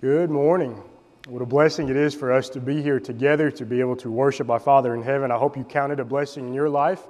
[0.00, 0.82] Good morning.
[1.28, 4.10] What a blessing it is for us to be here together, to be able to
[4.10, 5.30] worship our Father in heaven.
[5.30, 7.02] I hope you count it a blessing in your life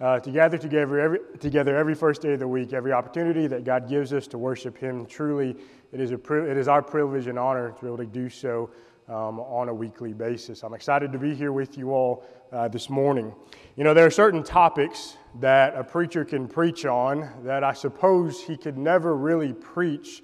[0.00, 3.64] uh, to gather together every, together every first day of the week, every opportunity that
[3.64, 5.04] God gives us to worship Him.
[5.04, 5.54] Truly,
[5.92, 8.70] it is, a, it is our privilege and honor to be able to do so
[9.08, 10.62] um, on a weekly basis.
[10.62, 13.34] I'm excited to be here with you all uh, this morning.
[13.76, 18.42] You know, there are certain topics that a preacher can preach on that I suppose
[18.42, 20.22] he could never really preach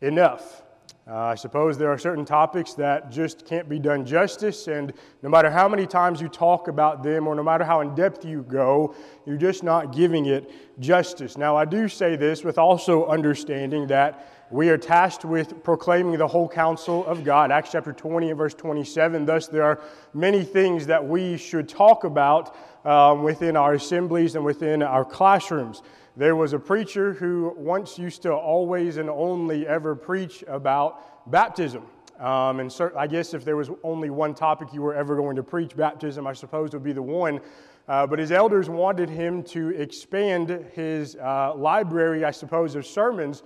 [0.00, 0.62] enough.
[1.08, 4.92] Uh, I suppose there are certain topics that just can't be done justice, and
[5.22, 8.24] no matter how many times you talk about them or no matter how in depth
[8.24, 8.92] you go,
[9.24, 10.50] you're just not giving it
[10.80, 11.38] justice.
[11.38, 16.26] Now, I do say this with also understanding that we are tasked with proclaiming the
[16.26, 17.52] whole counsel of God.
[17.52, 19.26] Acts chapter 20 and verse 27.
[19.26, 19.80] Thus, there are
[20.12, 25.82] many things that we should talk about um, within our assemblies and within our classrooms.
[26.18, 31.82] There was a preacher who once used to always and only ever preach about baptism.
[32.18, 35.36] Um, and cert- I guess if there was only one topic you were ever going
[35.36, 37.40] to preach, baptism, I suppose would be the one.
[37.86, 43.42] Uh, but his elders wanted him to expand his uh, library, I suppose, of sermons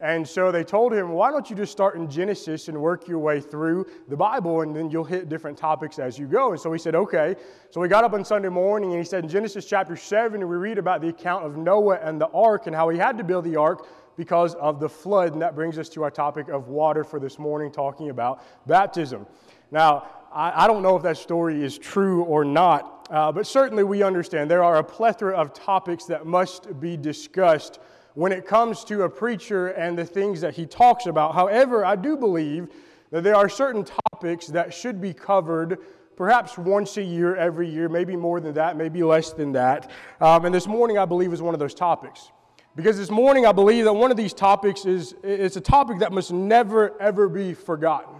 [0.00, 3.18] and so they told him, why don't you just start in Genesis and work your
[3.18, 6.52] way through the Bible, and then you'll hit different topics as you go.
[6.52, 7.34] And so he said, okay.
[7.70, 10.56] So we got up on Sunday morning, and he said, in Genesis chapter 7, we
[10.56, 13.44] read about the account of Noah and the ark and how he had to build
[13.44, 15.32] the ark because of the flood.
[15.32, 19.26] And that brings us to our topic of water for this morning, talking about baptism.
[19.72, 24.02] Now, I, don't know if that story is true or not, uh, but certainly we
[24.02, 27.80] understand there are a plethora of topics that must be discussed
[28.18, 31.36] when it comes to a preacher and the things that he talks about.
[31.36, 32.66] However, I do believe
[33.12, 35.78] that there are certain topics that should be covered
[36.16, 39.92] perhaps once a year, every year, maybe more than that, maybe less than that.
[40.20, 42.32] Um, and this morning, I believe, is one of those topics.
[42.74, 46.10] Because this morning, I believe that one of these topics is it's a topic that
[46.10, 48.16] must never, ever be forgotten.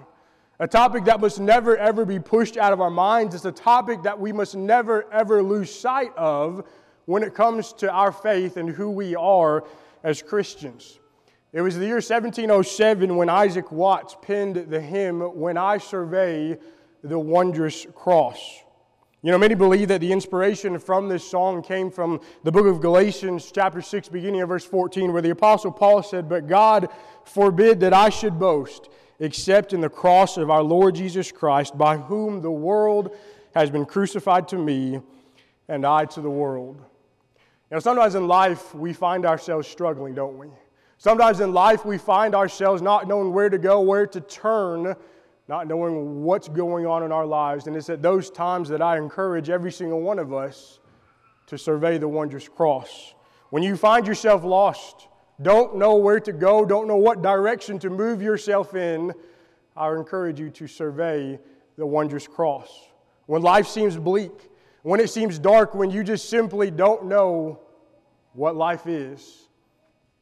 [0.60, 3.34] A topic that must never, ever be pushed out of our minds.
[3.34, 6.64] It's a topic that we must never, ever lose sight of
[7.06, 9.64] when it comes to our faith and who we are
[10.02, 10.98] as Christians.
[11.52, 16.58] It was the year 1707 when Isaac Watts penned the hymn, When I Survey
[17.02, 18.62] the Wondrous Cross.
[19.22, 22.80] You know, many believe that the inspiration from this song came from the book of
[22.80, 26.88] Galatians, chapter 6, beginning of verse 14, where the Apostle Paul said, But God
[27.24, 28.88] forbid that I should boast
[29.20, 33.16] except in the cross of our Lord Jesus Christ, by whom the world
[33.54, 35.00] has been crucified to me
[35.68, 36.80] and I to the world.
[37.70, 40.48] You know, sometimes in life we find ourselves struggling, don't we?
[40.96, 44.96] Sometimes in life we find ourselves not knowing where to go, where to turn,
[45.48, 47.66] not knowing what's going on in our lives.
[47.66, 50.80] And it's at those times that I encourage every single one of us
[51.46, 53.14] to survey the wondrous cross.
[53.50, 55.08] When you find yourself lost,
[55.42, 59.12] don't know where to go, don't know what direction to move yourself in,
[59.76, 61.38] I encourage you to survey
[61.76, 62.88] the wondrous cross.
[63.26, 64.50] When life seems bleak,
[64.82, 67.60] when it seems dark, when you just simply don't know
[68.32, 69.48] what life is,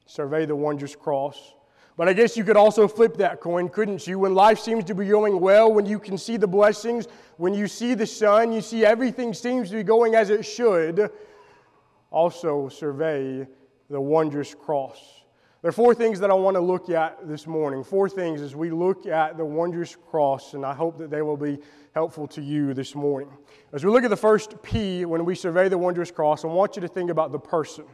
[0.07, 1.55] survey the wondrous cross.
[1.97, 4.19] But I guess you could also flip that coin, couldn't you?
[4.19, 7.07] When life seems to be going well, when you can see the blessings,
[7.39, 11.11] when you see the sun, you see everything seems to be going as it should,
[12.11, 13.47] also survey
[13.89, 15.16] the wondrous cross.
[15.67, 17.83] There are four things that I want to look at this morning.
[17.83, 21.37] Four things as we look at the wondrous cross, and I hope that they will
[21.37, 21.59] be
[21.93, 23.29] helpful to you this morning.
[23.73, 26.77] As we look at the first P, when we survey the wondrous cross, I want
[26.77, 27.85] you to think about the person.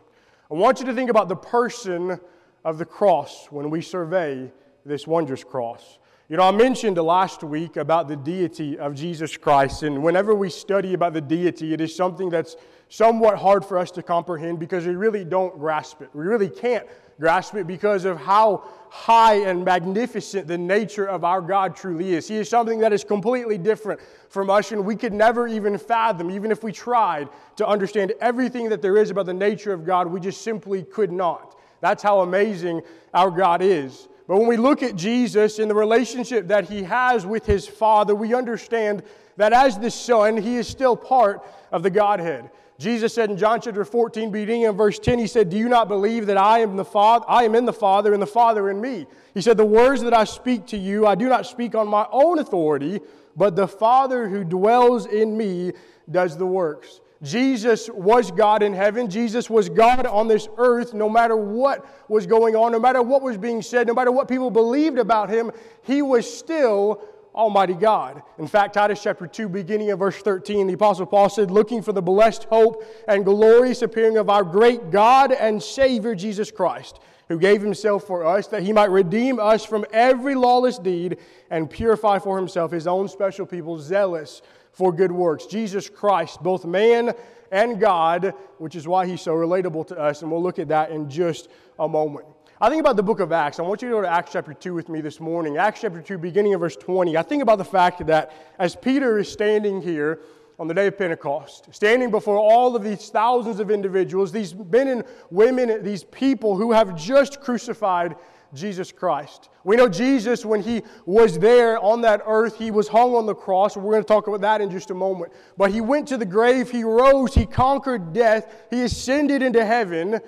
[0.50, 2.20] I want you to think about the person
[2.62, 4.52] of the cross when we survey
[4.84, 5.98] this wondrous cross.
[6.28, 10.50] You know, I mentioned last week about the deity of Jesus Christ, and whenever we
[10.50, 12.54] study about the deity, it is something that's
[12.90, 16.10] somewhat hard for us to comprehend because we really don't grasp it.
[16.12, 16.86] We really can't
[17.22, 22.26] grasp it because of how high and magnificent the nature of our God truly is.
[22.26, 26.32] He is something that is completely different from us, and we could never even fathom,
[26.32, 30.08] even if we tried to understand everything that there is about the nature of God,
[30.08, 31.56] we just simply could not.
[31.80, 32.82] That's how amazing
[33.14, 34.08] our God is.
[34.26, 38.16] But when we look at Jesus and the relationship that he has with his Father,
[38.16, 39.04] we understand
[39.36, 42.50] that as the Son, he is still part of the Godhead.
[42.82, 45.86] Jesus said in John chapter 14, beginning in verse 10, he said, Do you not
[45.86, 47.24] believe that I am the Father?
[47.28, 49.06] I am in the Father, and the Father in me.
[49.34, 52.08] He said, The words that I speak to you, I do not speak on my
[52.10, 53.00] own authority,
[53.36, 55.74] but the Father who dwells in me
[56.10, 57.00] does the works.
[57.22, 59.08] Jesus was God in heaven.
[59.08, 60.92] Jesus was God on this earth.
[60.92, 64.26] No matter what was going on, no matter what was being said, no matter what
[64.26, 65.52] people believed about him,
[65.82, 67.00] he was still
[67.34, 68.22] Almighty God.
[68.38, 71.92] In fact, Titus chapter 2, beginning of verse 13, the Apostle Paul said, Looking for
[71.92, 77.38] the blessed hope and glorious appearing of our great God and Savior Jesus Christ who
[77.38, 81.18] gave himself for us, that he might redeem us from every lawless deed
[81.50, 84.42] and purify for himself his own special people, zealous
[84.72, 85.46] for good works.
[85.46, 87.14] Jesus Christ, both man
[87.50, 90.90] and God, which is why he's so relatable to us, and we'll look at that
[90.90, 92.26] in just a moment.
[92.62, 93.58] I think about the book of Acts.
[93.58, 95.56] I want you to go to Acts chapter 2 with me this morning.
[95.56, 97.16] Acts chapter 2, beginning of verse 20.
[97.16, 100.20] I think about the fact that as Peter is standing here
[100.60, 104.86] on the day of Pentecost, standing before all of these thousands of individuals, these men
[104.86, 108.14] and women, these people who have just crucified
[108.54, 109.48] Jesus Christ.
[109.64, 113.34] We know Jesus, when he was there on that earth, he was hung on the
[113.34, 113.76] cross.
[113.76, 115.32] We're going to talk about that in just a moment.
[115.56, 120.20] But he went to the grave, he rose, he conquered death, he ascended into heaven.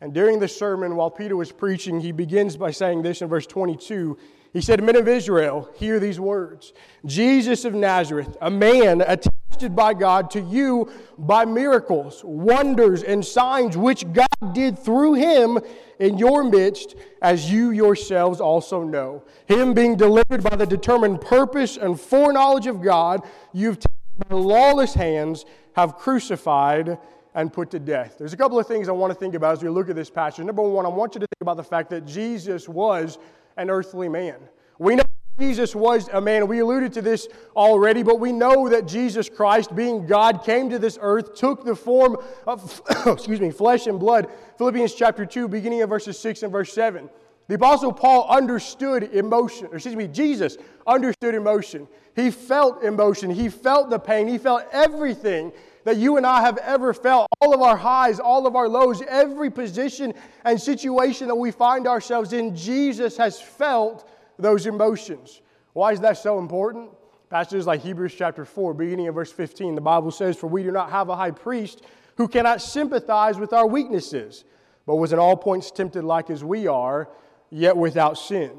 [0.00, 3.46] And during the sermon, while Peter was preaching, he begins by saying this in verse
[3.46, 4.18] 22.
[4.52, 6.72] He said, Men of Israel, hear these words
[7.04, 13.76] Jesus of Nazareth, a man attested by God to you by miracles, wonders, and signs
[13.76, 15.58] which God did through him
[15.98, 19.24] in your midst, as you yourselves also know.
[19.46, 23.22] Him being delivered by the determined purpose and foreknowledge of God,
[23.54, 26.98] you've taken by lawless hands, have crucified
[27.36, 28.16] and put to death.
[28.18, 30.10] There's a couple of things I want to think about as we look at this
[30.10, 30.44] passage.
[30.44, 33.18] Number one, I want you to think about the fact that Jesus was
[33.58, 34.36] an earthly man.
[34.78, 35.04] We know
[35.38, 36.48] Jesus was a man.
[36.48, 40.78] We alluded to this already, but we know that Jesus Christ, being God, came to
[40.78, 42.16] this earth, took the form
[42.46, 44.30] of, excuse me, flesh and blood.
[44.56, 47.10] Philippians chapter 2, beginning of verses 6 and verse 7.
[47.48, 50.56] The Apostle Paul understood emotion, excuse me, Jesus
[50.86, 51.86] understood emotion.
[52.16, 53.30] He felt emotion.
[53.30, 54.26] He felt the pain.
[54.26, 55.52] He felt everything
[55.86, 57.28] that you and I have ever felt.
[57.40, 60.12] All of our highs, all of our lows, every position
[60.44, 65.42] and situation that we find ourselves in, Jesus has felt those emotions.
[65.74, 66.90] Why is that so important?
[67.30, 70.72] Passages like Hebrews chapter 4, beginning of verse 15, the Bible says, For we do
[70.72, 71.82] not have a high priest
[72.16, 74.42] who cannot sympathize with our weaknesses,
[74.86, 77.08] but was in all points tempted like as we are,
[77.48, 78.50] yet without sin.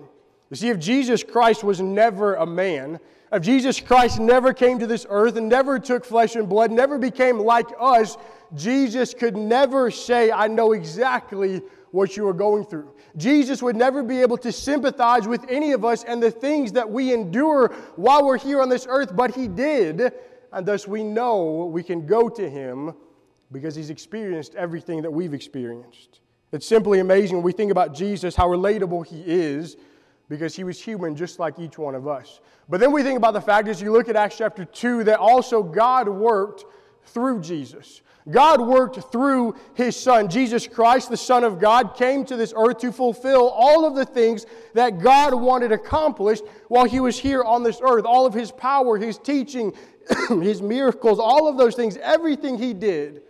[0.50, 3.00] You see, if Jesus Christ was never a man,
[3.32, 6.98] if Jesus Christ never came to this earth and never took flesh and blood, never
[6.98, 8.18] became like us,
[8.56, 11.62] Jesus could never say, I know exactly
[11.92, 12.94] what you are going through.
[13.18, 16.90] Jesus would never be able to sympathize with any of us and the things that
[16.90, 20.14] we endure while we're here on this earth, but He did.
[20.54, 22.94] And thus we know we can go to Him
[23.52, 26.22] because He's experienced everything that we've experienced.
[26.54, 29.76] It's simply amazing when we think about Jesus, how relatable He is
[30.30, 32.40] because he was human just like each one of us.
[32.70, 35.20] But then we think about the fact as you look at Acts chapter 2 that
[35.20, 36.66] also God worked
[37.06, 38.02] through Jesus.
[38.30, 40.28] God worked through his son.
[40.28, 44.06] Jesus Christ, the Son of God, came to this earth to fulfill all of the
[44.06, 48.04] things that God wanted accomplished while he was here on this earth.
[48.04, 49.74] All of his power, his teaching,
[50.30, 53.22] his miracles, all of those things, everything he did,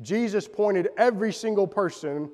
[0.00, 2.30] Jesus pointed every single person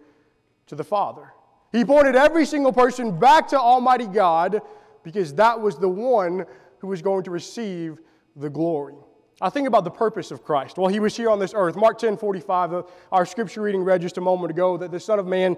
[0.69, 1.32] to the Father.
[1.72, 4.61] He pointed every single person back to Almighty God
[5.02, 6.44] because that was the one
[6.78, 7.99] who was going to receive
[8.37, 8.94] the glory.
[9.43, 10.76] I think about the purpose of Christ.
[10.76, 14.19] While he was here on this earth, Mark 10 45, our scripture reading read just
[14.19, 15.56] a moment ago that the Son of Man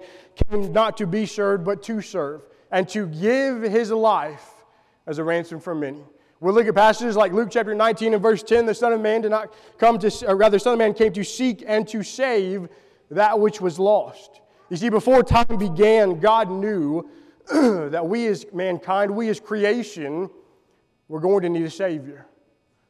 [0.49, 4.53] came not to be served, but to serve, and to give his life
[5.05, 6.03] as a ransom for many.
[6.39, 8.65] We'll look at passages like Luke chapter 19 and verse 10.
[8.65, 11.23] The Son of Man did not come to, rather, the Son of Man came to
[11.23, 12.69] seek and to save
[13.11, 14.41] that which was lost.
[14.69, 17.09] You see, before time began, God knew
[17.51, 20.29] that we as mankind, we as creation,
[21.07, 22.25] were going to need a Savior.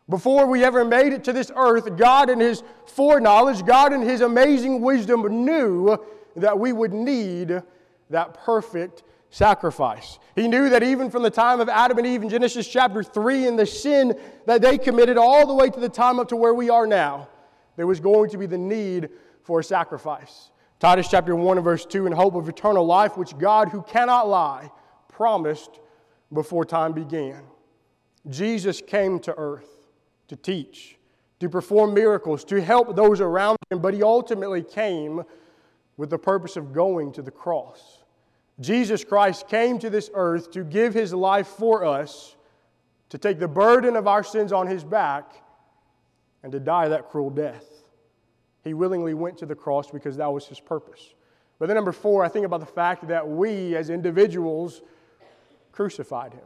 [0.09, 4.21] Before we ever made it to this earth, God, in His foreknowledge, God, in His
[4.21, 5.97] amazing wisdom, knew
[6.35, 7.61] that we would need
[8.09, 10.19] that perfect sacrifice.
[10.35, 13.47] He knew that even from the time of Adam and Eve in Genesis chapter 3
[13.47, 16.53] and the sin that they committed all the way to the time up to where
[16.53, 17.27] we are now,
[17.75, 19.09] there was going to be the need
[19.41, 20.51] for a sacrifice.
[20.83, 24.27] Titus chapter 1 and verse 2 in hope of eternal life, which God, who cannot
[24.27, 24.69] lie,
[25.07, 25.79] promised
[26.33, 27.41] before time began.
[28.27, 29.79] Jesus came to earth
[30.27, 30.97] to teach,
[31.39, 35.23] to perform miracles, to help those around him, but he ultimately came
[35.95, 37.99] with the purpose of going to the cross.
[38.59, 42.35] Jesus Christ came to this earth to give his life for us,
[43.07, 45.31] to take the burden of our sins on his back,
[46.43, 47.72] and to die that cruel death.
[48.63, 51.13] He willingly went to the cross because that was his purpose.
[51.59, 54.81] But then, number four, I think about the fact that we as individuals
[55.71, 56.45] crucified him.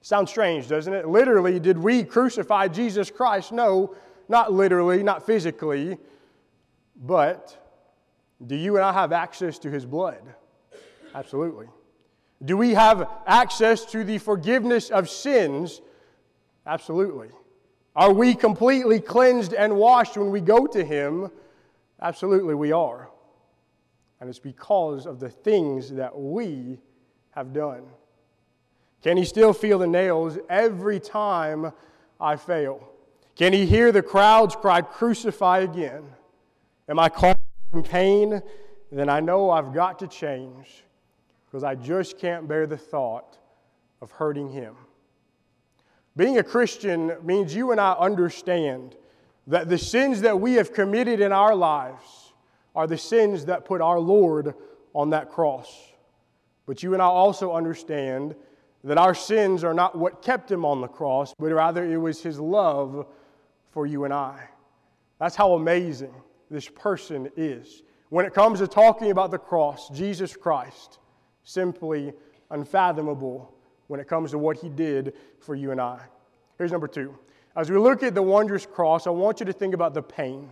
[0.00, 1.06] Sounds strange, doesn't it?
[1.06, 3.52] Literally, did we crucify Jesus Christ?
[3.52, 3.94] No,
[4.28, 5.96] not literally, not physically,
[6.96, 7.56] but
[8.44, 10.22] do you and I have access to his blood?
[11.14, 11.66] Absolutely.
[12.44, 15.80] Do we have access to the forgiveness of sins?
[16.66, 17.28] Absolutely.
[17.94, 21.30] Are we completely cleansed and washed when we go to Him?
[22.00, 23.08] Absolutely, we are.
[24.20, 26.78] and it's because of the things that we
[27.32, 27.82] have done.
[29.02, 31.72] Can he still feel the nails every time
[32.20, 32.88] I fail?
[33.34, 36.04] Can he hear the crowds cry, Crucify again?
[36.88, 37.36] Am I caught
[37.72, 38.40] in pain?
[38.92, 40.84] Then I know I've got to change
[41.46, 43.38] because I just can't bear the thought
[44.00, 44.76] of hurting him.
[46.16, 48.96] Being a Christian means you and I understand
[49.46, 52.32] that the sins that we have committed in our lives
[52.74, 54.54] are the sins that put our Lord
[54.94, 55.92] on that cross.
[56.66, 58.34] But you and I also understand
[58.84, 62.22] that our sins are not what kept him on the cross, but rather it was
[62.22, 63.06] his love
[63.70, 64.48] for you and I.
[65.18, 66.14] That's how amazing
[66.50, 67.82] this person is.
[68.10, 70.98] When it comes to talking about the cross, Jesus Christ,
[71.44, 72.12] simply
[72.50, 73.54] unfathomable
[73.88, 76.00] when it comes to what he did for you and I.
[76.58, 77.16] Here's number two.
[77.56, 80.48] As we look at the wondrous cross, I want you to think about the pain.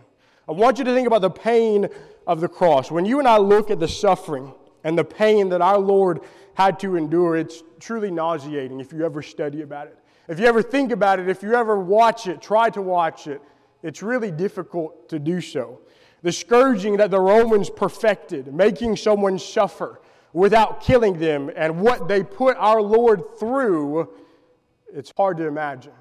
[0.47, 1.87] I want you to think about the pain
[2.27, 2.91] of the cross.
[2.91, 6.21] When you and I look at the suffering and the pain that our Lord
[6.53, 9.97] had to endure, it's truly nauseating if you ever study about it.
[10.27, 13.41] If you ever think about it, if you ever watch it, try to watch it,
[13.83, 15.79] it's really difficult to do so.
[16.21, 20.01] The scourging that the Romans perfected, making someone suffer
[20.33, 24.09] without killing them, and what they put our Lord through,
[24.93, 25.93] it's hard to imagine.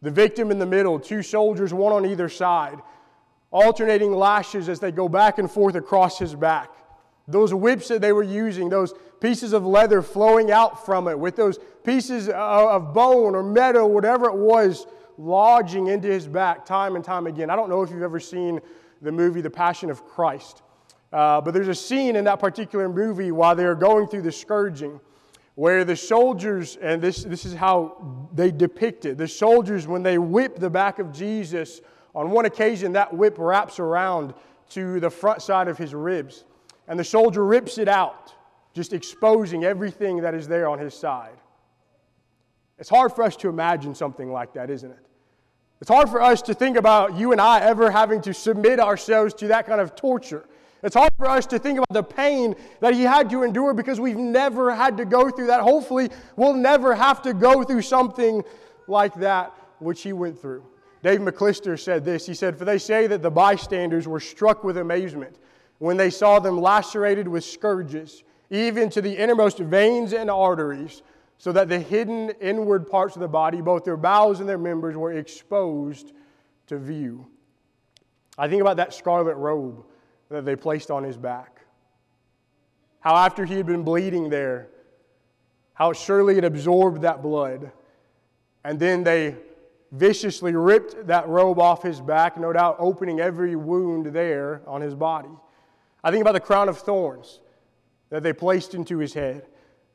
[0.00, 2.78] The victim in the middle, two soldiers, one on either side,
[3.50, 6.70] alternating lashes as they go back and forth across his back.
[7.28, 11.36] Those whips that they were using, those pieces of leather flowing out from it, with
[11.36, 14.86] those pieces of bone or metal, whatever it was,
[15.18, 17.50] lodging into his back time and time again.
[17.50, 18.60] I don't know if you've ever seen
[19.02, 20.62] the movie The Passion of Christ,
[21.12, 25.00] uh, but there's a scene in that particular movie while they're going through the scourging
[25.54, 30.16] where the soldiers, and this, this is how they depict it the soldiers, when they
[30.18, 31.80] whip the back of Jesus,
[32.14, 34.32] on one occasion that whip wraps around
[34.70, 36.44] to the front side of his ribs
[36.88, 38.34] and the soldier rips it out,
[38.74, 41.36] just exposing everything that is there on his side.
[42.78, 45.06] It's hard for us to imagine something like that, isn't it?
[45.80, 49.34] It's hard for us to think about you and I ever having to submit ourselves
[49.34, 50.44] to that kind of torture.
[50.82, 54.00] It's hard for us to think about the pain that he had to endure because
[54.00, 55.60] we've never had to go through that.
[55.60, 58.42] Hopefully, we'll never have to go through something
[58.88, 60.64] like that which he went through.
[61.02, 62.26] Dave McClister said this.
[62.26, 65.38] He said, For they say that the bystanders were struck with amazement
[65.78, 71.02] when they saw them lacerated with scourges, even to the innermost veins and arteries,
[71.38, 74.96] so that the hidden inward parts of the body, both their bowels and their members,
[74.96, 76.12] were exposed
[76.66, 77.26] to view.
[78.38, 79.84] I think about that scarlet robe
[80.32, 81.60] that they placed on his back.
[83.00, 84.68] How, after he had been bleeding there,
[85.74, 87.70] how surely it absorbed that blood.
[88.64, 89.36] And then they
[89.90, 94.94] viciously ripped that robe off his back, no doubt opening every wound there on his
[94.94, 95.28] body.
[96.02, 97.40] I think about the crown of thorns
[98.10, 99.46] that they placed into his head.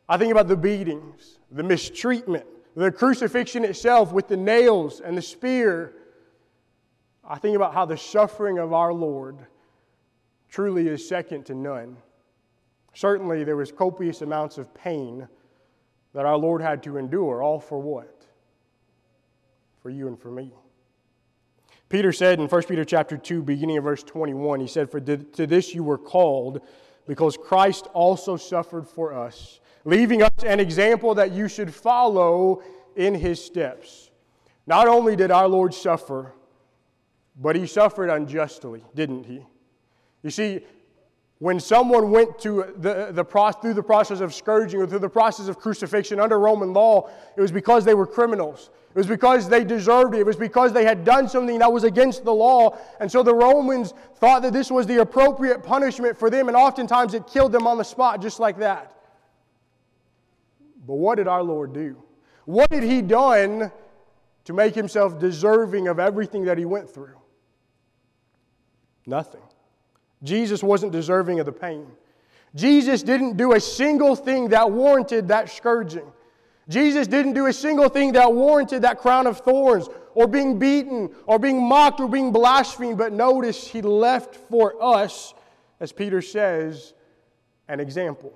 [0.08, 5.22] I think about the beatings, the mistreatment, the crucifixion itself with the nails and the
[5.22, 5.94] spear.
[7.28, 9.48] I think about how the suffering of our Lord
[10.50, 11.98] truly is second to none.
[12.94, 15.28] Certainly, there was copious amounts of pain
[16.14, 18.26] that our Lord had to endure, all for what?
[19.82, 20.54] For you and for me.
[21.90, 25.48] Peter said in 1 Peter chapter 2, beginning of verse 21, he said, For to
[25.48, 26.62] this you were called,
[27.06, 32.62] because Christ also suffered for us, leaving us an example that you should follow
[32.96, 34.12] in his steps.
[34.66, 36.34] Not only did our Lord suffer,
[37.40, 39.46] but he suffered unjustly, didn't he?
[40.24, 40.62] You see,
[41.40, 45.48] when someone went to the, the, through the process of scourging or through the process
[45.48, 48.72] of crucifixion under Roman law, it was because they were criminals.
[48.90, 50.22] It was because they deserved it.
[50.22, 52.76] It was because they had done something that was against the law.
[53.00, 57.14] And so the Romans thought that this was the appropriate punishment for them, and oftentimes
[57.14, 58.94] it killed them on the spot just like that.
[60.88, 62.02] But what did our Lord do?
[62.46, 63.72] What had He done
[64.46, 67.18] to make Himself deserving of everything that He went through?
[69.06, 69.42] Nothing.
[70.24, 71.88] Jesus wasn't deserving of the pain.
[72.56, 76.12] Jesus didn't do a single thing that warranted that scourging.
[76.70, 81.10] Jesus didn't do a single thing that warranted that crown of thorns or being beaten
[81.26, 82.98] or being mocked or being blasphemed.
[82.98, 85.34] But notice he left for us,
[85.80, 86.94] as Peter says,
[87.68, 88.34] an example.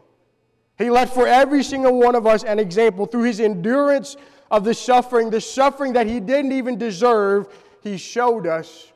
[0.77, 4.15] He left for every single one of us an example through his endurance
[4.50, 7.47] of the suffering, the suffering that he didn't even deserve.
[7.81, 8.91] He showed us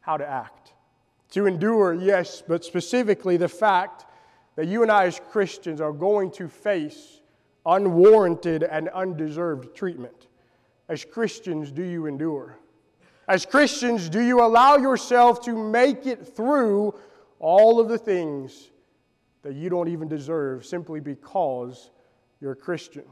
[0.00, 0.67] how to act.
[1.32, 4.06] To endure, yes, but specifically the fact
[4.56, 7.20] that you and I as Christians are going to face
[7.66, 10.28] unwarranted and undeserved treatment.
[10.88, 12.58] As Christians, do you endure?
[13.28, 16.94] As Christians, do you allow yourself to make it through
[17.40, 18.68] all of the things
[19.42, 21.90] that you don't even deserve simply because
[22.40, 23.04] you're a Christian.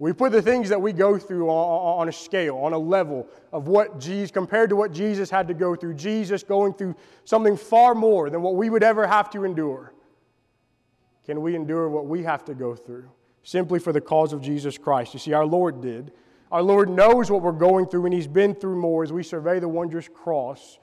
[0.00, 3.68] We put the things that we go through on, a scale, on a level of
[3.68, 5.92] what Jesus, compared to what Jesus had to go through.
[5.92, 9.92] Jesus going through something far more than what we would ever have to endure.
[11.26, 13.10] Can we endure what we have to go through
[13.42, 15.12] simply for the cause of Jesus Christ?
[15.12, 16.12] You see, our Lord did.
[16.50, 19.02] Our Lord knows what we're going through, and He's been through more.
[19.02, 20.78] As we survey the wondrous cross,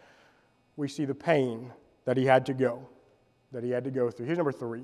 [0.75, 1.74] we see the pain
[2.05, 2.88] that He had to go,
[3.51, 4.27] that He had to go through.
[4.27, 4.83] Here's number three.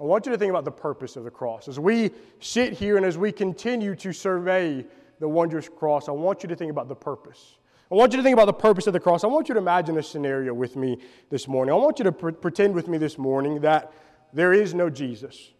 [0.00, 1.68] I want you to think about the purpose of the cross.
[1.68, 2.10] As we
[2.40, 4.84] sit here and as we continue to survey
[5.20, 7.54] the wondrous cross, I want you to think about the purpose.
[7.92, 9.22] I want you to think about the purpose of the cross.
[9.22, 10.98] I want you to imagine a scenario with me
[11.30, 11.72] this morning.
[11.72, 13.92] I want you to pre- pretend with me this morning that
[14.32, 15.52] there is no Jesus.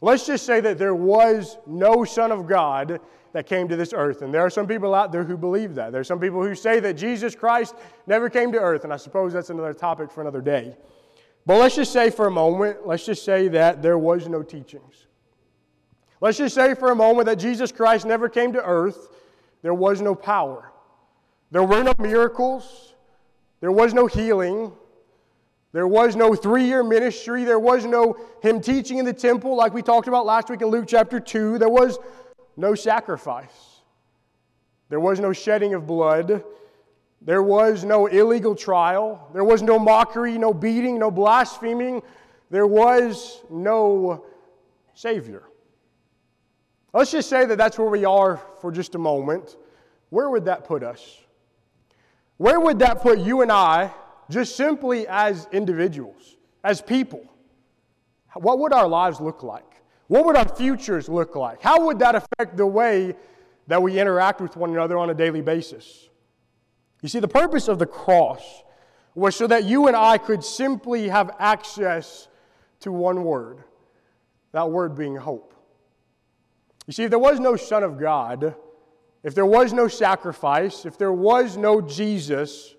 [0.00, 2.98] Let's just say that there was no Son of God
[3.32, 4.22] that came to this earth.
[4.22, 5.92] And there are some people out there who believe that.
[5.92, 7.74] There are some people who say that Jesus Christ
[8.06, 8.84] never came to earth.
[8.84, 10.76] And I suppose that's another topic for another day.
[11.44, 15.06] But let's just say for a moment, let's just say that there was no teachings.
[16.20, 19.08] Let's just say for a moment that Jesus Christ never came to earth.
[19.62, 20.70] There was no power.
[21.50, 22.94] There were no miracles.
[23.60, 24.72] There was no healing.
[25.72, 27.44] There was no three year ministry.
[27.44, 30.68] There was no him teaching in the temple like we talked about last week in
[30.68, 31.58] Luke chapter 2.
[31.58, 31.98] There was
[32.56, 33.80] no sacrifice.
[34.90, 36.44] There was no shedding of blood.
[37.24, 39.28] There was no illegal trial.
[39.32, 42.02] There was no mockery, no beating, no blaspheming.
[42.50, 44.24] There was no
[44.94, 45.44] Savior.
[46.92, 49.56] Let's just say that that's where we are for just a moment.
[50.10, 51.20] Where would that put us?
[52.36, 53.92] Where would that put you and I,
[54.28, 57.24] just simply as individuals, as people?
[58.34, 59.64] What would our lives look like?
[60.08, 61.62] What would our futures look like?
[61.62, 63.14] How would that affect the way
[63.68, 66.08] that we interact with one another on a daily basis?
[67.02, 68.62] You see, the purpose of the cross
[69.14, 72.28] was so that you and I could simply have access
[72.80, 73.62] to one word,
[74.52, 75.52] that word being hope.
[76.86, 78.54] You see, if there was no Son of God,
[79.22, 82.74] if there was no sacrifice, if there was no Jesus,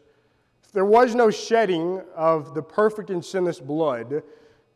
[0.64, 4.24] if there was no shedding of the perfect and sinless blood,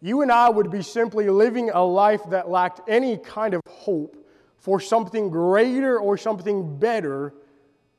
[0.02, 4.16] you and I would be simply living a life that lacked any kind of hope
[4.60, 7.34] for something greater or something better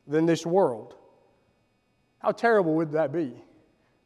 [0.06, 0.94] than this world.
[2.18, 3.32] How terrible would that be?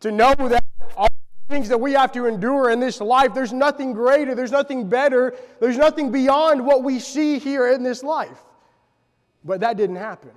[0.00, 0.64] To know that
[0.96, 1.08] all
[1.48, 4.88] the things that we have to endure in this life, there's nothing greater, there's nothing
[4.88, 8.42] better, there's nothing beyond what we see here in this life.
[9.44, 10.32] But that didn't happen.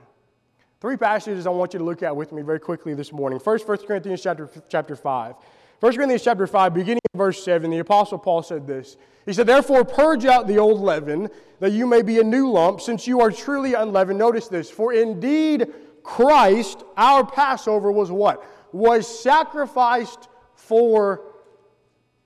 [0.82, 3.40] Three passages I want you to look at with me very quickly this morning.
[3.40, 5.36] First, 1 Corinthians chapter, chapter 5.
[5.80, 8.98] 1 Corinthians chapter 5, beginning in verse 7, the Apostle Paul said this.
[9.26, 12.82] He said, Therefore, purge out the old leaven, that you may be a new lump,
[12.82, 14.20] since you are truly unleavened.
[14.20, 14.70] Notice this.
[14.70, 15.68] For indeed,
[16.06, 18.46] Christ, our Passover, was what?
[18.72, 21.22] Was sacrificed for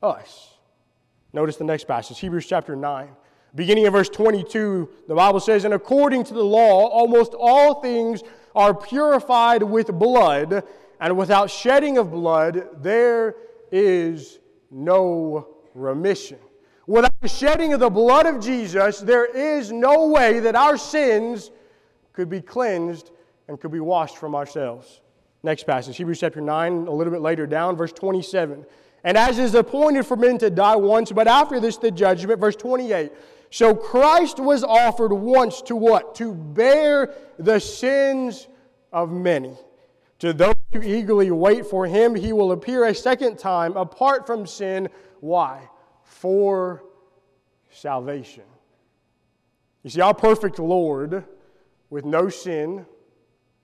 [0.04, 0.54] us.
[1.32, 3.10] Notice the next passage, Hebrews chapter 9.
[3.56, 8.22] Beginning in verse 22, the Bible says, And according to the law, almost all things
[8.54, 10.64] are purified with blood,
[11.00, 13.38] and without shedding of blood, there
[13.72, 14.40] is
[14.70, 16.38] no remission.
[16.86, 21.50] Without the shedding of the blood of Jesus, there is no way that our sins
[22.12, 23.12] could be cleansed
[23.50, 25.02] and could be washed from ourselves.
[25.42, 28.64] Next passage, Hebrews chapter 9, a little bit later down, verse 27.
[29.04, 32.56] And as is appointed for men to die once, but after this the judgment, verse
[32.56, 33.12] 28.
[33.50, 36.14] So Christ was offered once to what?
[36.16, 38.48] To bear the sins
[38.94, 39.58] of many.
[40.20, 44.46] To those who eagerly wait for him, he will appear a second time apart from
[44.46, 44.90] sin.
[45.22, 45.68] Why?
[46.04, 46.84] For
[47.72, 48.44] salvation.
[49.82, 51.24] You see, our perfect Lord,
[51.90, 52.86] with no sin,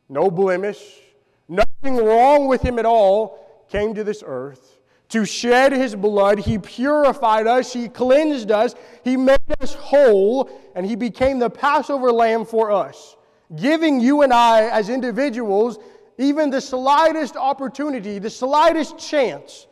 [0.10, 1.00] no blemish,
[1.48, 6.40] nothing wrong with him at all, came to this earth to shed his blood.
[6.40, 12.12] He purified us, he cleansed us, he made us whole, and he became the Passover
[12.12, 13.16] lamb for us,
[13.56, 15.80] giving you and I, as individuals,
[16.18, 19.68] even the slightest opportunity, the slightest chance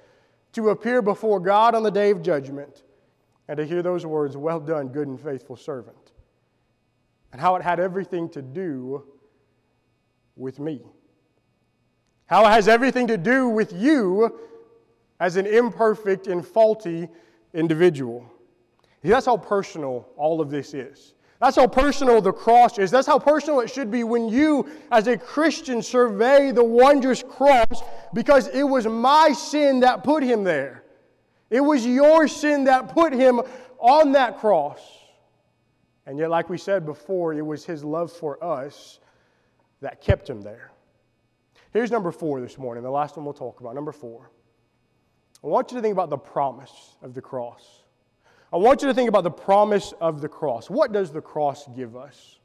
[0.54, 2.84] to appear before God on the day of judgment
[3.48, 6.12] and to hear those words, Well done, good and faithful servant.
[7.32, 9.04] And how it had everything to do
[10.36, 10.82] with me.
[12.26, 14.40] How it has everything to do with you
[15.20, 17.08] as an imperfect and faulty
[17.54, 18.26] individual.
[19.04, 21.14] That's how personal all of this is.
[21.40, 22.90] That's how personal the cross is.
[22.90, 27.84] That's how personal it should be when you, as a Christian, survey the wondrous cross
[28.14, 30.84] because it was my sin that put him there.
[31.50, 33.42] It was your sin that put him
[33.80, 34.80] on that cross.
[36.06, 39.00] And yet, like we said before, it was his love for us
[39.84, 40.72] that kept him there.
[41.72, 43.76] Here's number four this morning, the last one we'll talk about.
[43.76, 44.32] Number four.
[45.44, 47.84] I want you to think about the promise of the cross.
[48.52, 50.70] I want you to think about the promise of the cross.
[50.70, 52.40] What does the cross give us?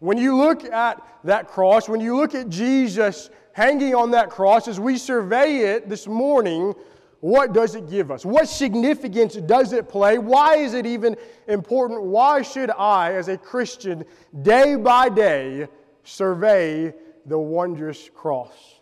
[0.00, 4.66] When you look at that cross, when you look at Jesus hanging on that cross,
[4.66, 6.74] as we survey it this morning,
[7.20, 8.24] what does it give us?
[8.24, 10.18] What significance does it play?
[10.18, 12.02] Why is it even important?
[12.02, 14.04] Why should I, as a Christian,
[14.42, 15.68] day by day
[16.04, 16.94] survey
[17.26, 18.80] the wondrous cross?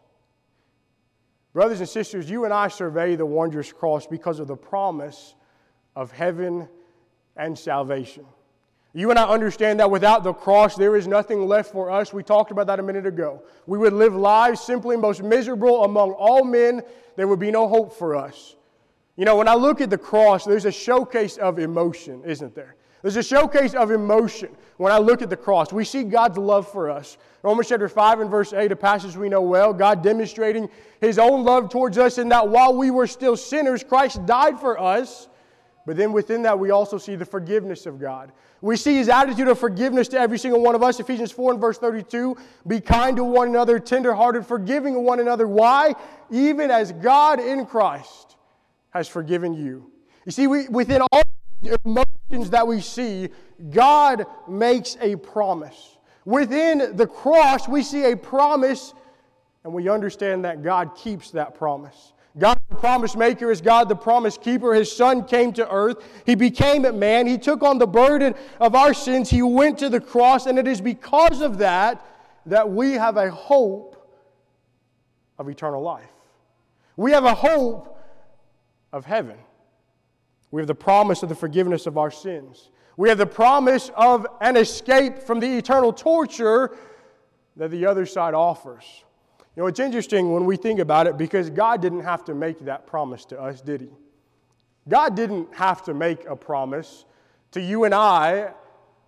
[1.53, 5.35] Brothers and sisters, you and I survey the wondrous cross because of the promise
[5.95, 6.69] of heaven
[7.37, 8.25] and salvation.
[8.95, 12.13] You and I understand that without the cross, there is nothing left for us.
[12.13, 13.43] We talked about that a minute ago.
[13.67, 16.83] We would live lives simply most miserable among all men.
[17.17, 18.57] There would be no hope for us.
[19.17, 22.77] You know, when I look at the cross, there's a showcase of emotion, isn't there?
[23.03, 25.73] There's a showcase of emotion when I look at the cross.
[25.73, 27.19] We see God's love for us.
[27.43, 30.69] Romans chapter 5 and verse 8, a passage we know well, God demonstrating
[31.01, 34.79] his own love towards us in that while we were still sinners, Christ died for
[34.79, 35.29] us.
[35.85, 38.31] But then within that, we also see the forgiveness of God.
[38.61, 41.01] We see his attitude of forgiveness to every single one of us.
[41.01, 42.37] Ephesians 4 and verse 32
[42.69, 45.49] Be kind to one another, tenderhearted, forgiving one another.
[45.49, 45.95] Why?
[46.31, 48.37] Even as God in Christ
[48.91, 49.91] has forgiven you.
[50.25, 51.23] You see, we, within all
[51.63, 53.29] emotions that we see,
[53.71, 55.97] God makes a promise.
[56.25, 58.95] Within the cross, we see a promise,
[59.65, 62.13] and we understand that God keeps that promise.
[62.39, 64.73] God, the promise maker, is God, the promise keeper.
[64.73, 66.03] His son came to earth.
[66.25, 67.27] He became a man.
[67.27, 69.29] He took on the burden of our sins.
[69.29, 72.05] He went to the cross, and it is because of that
[72.47, 74.09] that we have a hope
[75.39, 76.09] of eternal life.
[76.97, 77.99] We have a hope
[78.93, 79.37] of heaven.
[80.53, 82.71] We have the promise of the forgiveness of our sins.
[82.97, 86.77] We have the promise of an escape from the eternal torture
[87.57, 88.85] that the other side offers.
[89.57, 92.61] You know, it's interesting when we think about it because God didn't have to make
[92.67, 93.91] that promise to us, did He?
[94.89, 97.07] God didn't have to make a promise
[97.53, 98.53] to you and I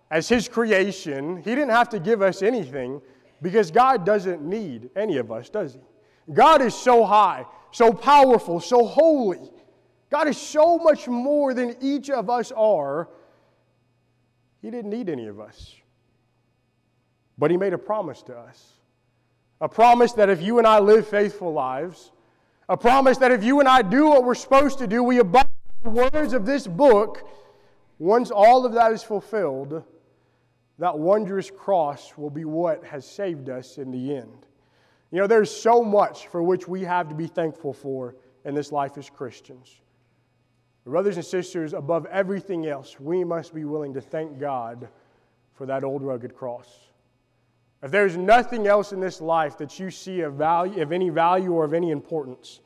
[0.09, 1.37] as His creation.
[1.37, 3.01] He didn't have to give us anything
[3.41, 6.33] because God doesn't need any of us, does He?
[6.33, 9.51] God is so high, so powerful, so holy.
[10.15, 13.09] God is so much more than each of us are.
[14.61, 15.75] He didn't need any of us.
[17.37, 18.75] But He made a promise to us.
[19.59, 22.13] A promise that if you and I live faithful lives,
[22.69, 25.49] a promise that if you and I do what we're supposed to do, we abide
[25.83, 27.27] the words of this book,
[27.99, 29.83] once all of that is fulfilled,
[30.79, 34.45] that wondrous cross will be what has saved us in the end.
[35.11, 38.71] You know, there's so much for which we have to be thankful for in this
[38.71, 39.81] life as Christians.
[40.85, 44.87] Brothers and sisters, above everything else, we must be willing to thank God
[45.53, 46.67] for that old rugged cross.
[47.81, 51.53] If there's nothing else in this life that you see of value, of any value
[51.53, 52.59] or of any importance,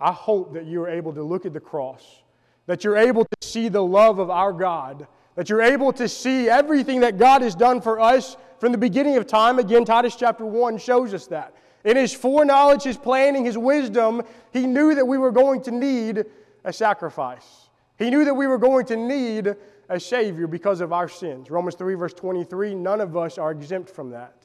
[0.00, 2.22] I hope that you are able to look at the cross,
[2.66, 6.48] that you're able to see the love of our God, that you're able to see
[6.48, 9.60] everything that God has done for us from the beginning of time.
[9.60, 11.54] Again, Titus chapter 1 shows us that.
[11.84, 14.22] In his foreknowledge, his planning, his wisdom,
[14.52, 16.26] he knew that we were going to need
[16.64, 17.68] a sacrifice.
[17.98, 19.54] He knew that we were going to need
[19.88, 21.50] a Savior because of our sins.
[21.50, 24.36] Romans 3, verse 23 none of us are exempt from that.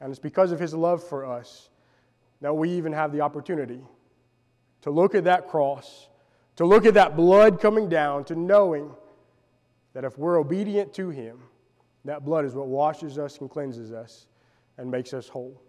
[0.00, 1.70] And it's because of his love for us
[2.40, 3.80] that we even have the opportunity
[4.82, 6.08] to look at that cross,
[6.56, 8.90] to look at that blood coming down, to knowing
[9.92, 11.40] that if we're obedient to him,
[12.04, 14.28] that blood is what washes us and cleanses us
[14.78, 15.60] and makes us whole.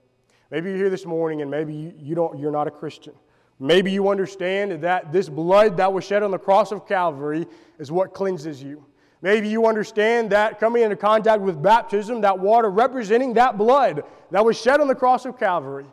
[0.52, 3.14] Maybe you're here this morning and maybe you don't, you're not a Christian.
[3.60, 7.46] Maybe you understand that this blood that was shed on the cross of Calvary
[7.78, 8.86] is what cleanses you.
[9.22, 14.46] Maybe you understand that coming into contact with baptism, that water representing that blood that
[14.46, 15.86] was shed on the cross of Calvary,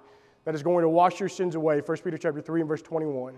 [0.44, 1.80] that is going to wash your sins away.
[1.80, 3.34] 1 Peter chapter 3 and verse 21.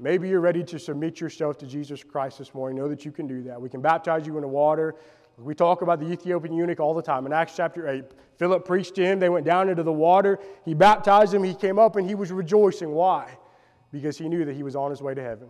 [0.00, 2.78] Maybe you're ready to submit yourself to Jesus Christ this morning.
[2.78, 3.60] Know that you can do that.
[3.60, 4.96] We can baptize you in the water.
[5.38, 7.24] We talk about the Ethiopian eunuch all the time.
[7.24, 8.04] In Acts chapter 8,
[8.36, 9.20] Philip preached to him.
[9.20, 10.40] They went down into the water.
[10.64, 11.44] He baptized him.
[11.44, 12.90] He came up and he was rejoicing.
[12.90, 13.36] Why?
[13.92, 15.48] Because he knew that he was on his way to heaven.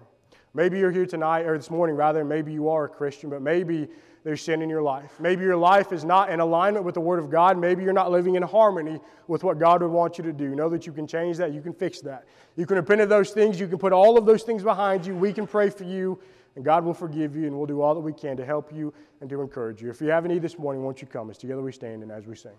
[0.53, 3.89] Maybe you're here tonight, or this morning rather, maybe you are a Christian, but maybe
[4.25, 5.13] there's sin in your life.
[5.21, 7.57] Maybe your life is not in alignment with the Word of God.
[7.57, 8.99] Maybe you're not living in harmony
[9.29, 10.55] with what God would want you to do.
[10.57, 11.53] Know that you can change that.
[11.53, 12.27] You can fix that.
[12.57, 13.61] You can repent of those things.
[13.61, 15.15] You can put all of those things behind you.
[15.15, 16.19] We can pray for you,
[16.57, 18.93] and God will forgive you, and we'll do all that we can to help you
[19.21, 19.89] and to encourage you.
[19.89, 21.31] If you have a need this morning, won't you come?
[21.31, 22.53] As together we stand and as we sing.